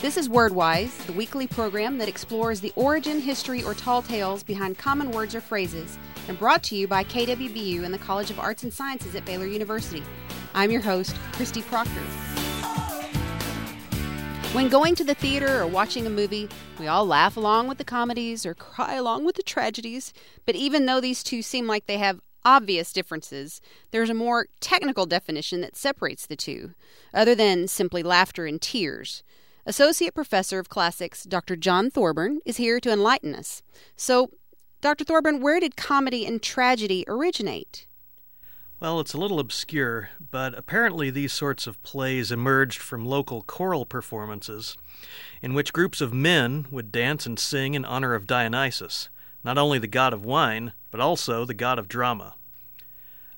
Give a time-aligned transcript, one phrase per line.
[0.00, 4.78] This is Wordwise, the weekly program that explores the origin, history, or tall tales behind
[4.78, 8.62] common words or phrases, and brought to you by KWBU and the College of Arts
[8.62, 10.04] and Sciences at Baylor University.
[10.54, 12.00] I'm your host, Christy Proctor.
[14.52, 17.84] When going to the theater or watching a movie, we all laugh along with the
[17.84, 20.12] comedies or cry along with the tragedies.
[20.46, 23.60] But even though these two seem like they have obvious differences,
[23.90, 26.74] there's a more technical definition that separates the two,
[27.12, 29.24] other than simply laughter and tears.
[29.68, 31.54] Associate Professor of Classics Dr.
[31.54, 33.62] John Thorburn is here to enlighten us.
[33.96, 34.30] So,
[34.80, 35.04] Dr.
[35.04, 37.86] Thorburn, where did comedy and tragedy originate?
[38.80, 43.84] Well, it's a little obscure, but apparently these sorts of plays emerged from local choral
[43.84, 44.78] performances,
[45.42, 49.10] in which groups of men would dance and sing in honor of Dionysus,
[49.44, 52.36] not only the god of wine, but also the god of drama.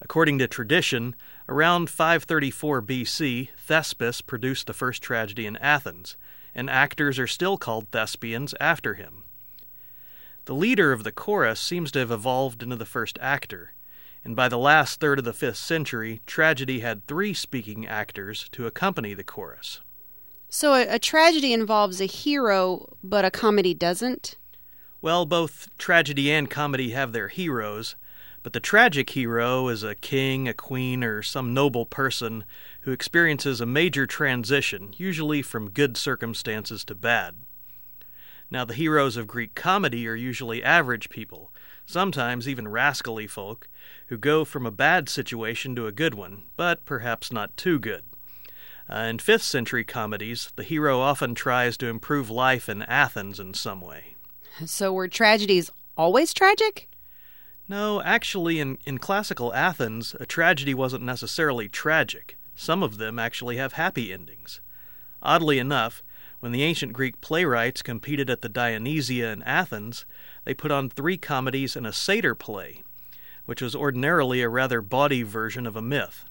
[0.00, 1.14] According to tradition,
[1.48, 6.16] around 534 BC, Thespis produced the first tragedy in Athens,
[6.54, 9.24] and actors are still called thespians after him.
[10.46, 13.74] The leader of the chorus seems to have evolved into the first actor
[14.24, 18.66] and by the last third of the 5th century, tragedy had three speaking actors to
[18.66, 19.80] accompany the chorus.
[20.50, 24.36] So a, a, tragedy involves a hero, but a comedy doesn't?
[25.00, 27.96] Well, both tragedy and comedy have their heroes,
[28.42, 32.44] but the tragic hero is a king, a queen, or some noble person
[32.82, 37.36] who experiences a major transition, usually from good circumstances to bad.
[38.50, 41.52] Now, the heroes of Greek comedy are usually average people,
[41.86, 43.68] sometimes even rascally folk,
[44.06, 48.04] who go from a bad situation to a good one, but perhaps not too good.
[48.88, 53.54] Uh, in 5th century comedies, the hero often tries to improve life in Athens in
[53.54, 54.16] some way.
[54.66, 56.89] So, were tragedies always tragic?
[57.70, 62.36] No, actually, in, in classical Athens, a tragedy wasn't necessarily tragic.
[62.56, 64.60] Some of them actually have happy endings.
[65.22, 66.02] Oddly enough,
[66.40, 70.04] when the ancient Greek playwrights competed at the Dionysia in Athens,
[70.44, 72.82] they put on three comedies and a satyr play,
[73.46, 76.24] which was ordinarily a rather bawdy version of a myth.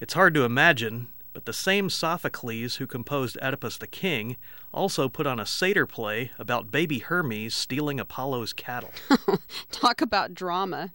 [0.00, 4.38] It's hard to imagine, but the same Sophocles who composed Oedipus the King
[4.72, 8.90] also put on a satyr play about baby Hermes stealing Apollo's cattle.
[9.70, 10.94] Talk about drama.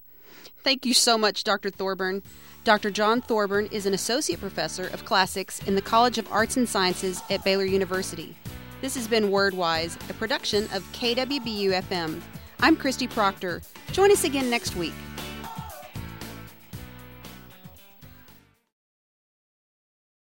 [0.63, 1.69] Thank you so much, Dr.
[1.69, 2.23] Thorburn.
[2.63, 2.89] Dr.
[2.89, 7.21] John Thorburn is an associate professor of classics in the College of Arts and Sciences
[7.29, 8.35] at Baylor University.
[8.81, 12.19] This has been Wordwise, a production of KWBU FM.
[12.61, 13.61] I'm Christy Proctor.
[13.91, 14.93] Join us again next week.